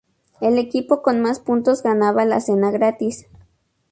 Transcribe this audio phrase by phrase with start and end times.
[0.39, 3.27] El equipo con más puntos ganaba la cena gratis.